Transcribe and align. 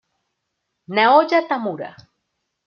Naoya 0.87 1.45
Tamura 1.47 1.93